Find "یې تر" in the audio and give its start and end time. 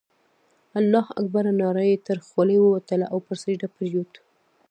1.89-2.17